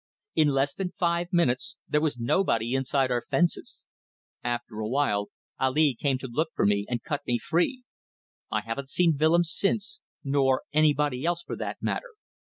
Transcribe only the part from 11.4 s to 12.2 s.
for that matter.